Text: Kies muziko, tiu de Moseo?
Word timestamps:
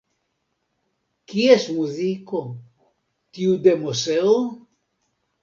Kies 1.33 1.65
muziko, 1.75 2.41
tiu 3.37 3.61
de 3.69 3.77
Moseo? 3.85 4.35